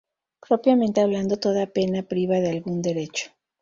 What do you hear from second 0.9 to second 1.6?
hablando